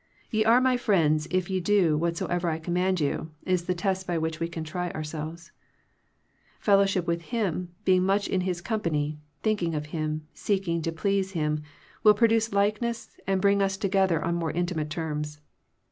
"Ye 0.31 0.43
are 0.43 0.59
My 0.59 0.77
friends 0.77 1.27
if 1.29 1.47
ye 1.47 1.59
do 1.59 1.95
whatsoever 1.95 2.49
I 2.49 2.57
command 2.57 2.99
you," 2.99 3.29
is 3.45 3.65
the 3.65 3.75
test 3.75 4.07
by 4.07 4.17
which 4.17 4.39
we 4.39 4.47
can 4.47 4.63
try 4.63 4.89
ourselves. 4.89 5.51
Fellowship 6.59 7.05
with 7.05 7.21
Him, 7.31 7.69
being 7.85 8.01
much 8.03 8.27
in 8.27 8.41
His 8.41 8.61
company, 8.61 9.19
thinking 9.43 9.75
of 9.75 9.85
Him, 9.93 10.25
seeking 10.33 10.81
to 10.81 10.91
please 10.91 11.33
Him, 11.33 11.61
will 12.01 12.15
produce 12.15 12.51
likeness, 12.51 13.15
and 13.27 13.39
bring 13.39 13.61
us 13.61 13.77
together 13.77 14.19
on 14.25 14.33
more 14.33 14.49
intimate 14.51 14.89
terms. 14.89 15.39